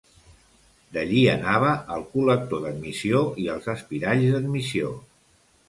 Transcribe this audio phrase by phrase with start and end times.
[0.95, 4.95] D’allí anava al col·lector d’admissió i als espiralls d’admissió.